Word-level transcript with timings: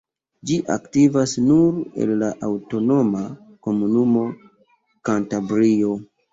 Ĝi 0.51 0.55
aktivas 0.75 1.33
nur 1.49 1.77
en 2.05 2.15
la 2.23 2.31
aŭtonoma 2.49 3.23
komunumo 3.69 4.27
Kantabrio. 5.13 5.97